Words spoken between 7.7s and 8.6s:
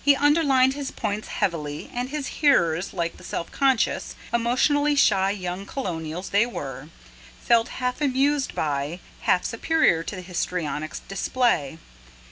half amused